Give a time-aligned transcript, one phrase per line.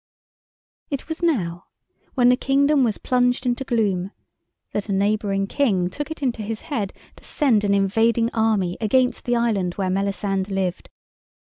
[0.89, 1.65] It was now,
[2.15, 4.09] when the kingdom was plunged into gloom,
[4.71, 9.25] that a neighbouring King took it into his head to send an invading army against
[9.25, 10.89] the island where Melisande lived.